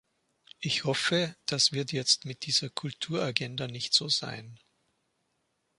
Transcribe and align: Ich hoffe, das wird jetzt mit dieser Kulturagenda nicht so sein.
Ich 0.57 0.83
hoffe, 0.85 1.35
das 1.45 1.73
wird 1.73 1.91
jetzt 1.91 2.25
mit 2.25 2.47
dieser 2.47 2.71
Kulturagenda 2.71 3.67
nicht 3.67 3.93
so 3.93 4.09
sein. 4.09 4.57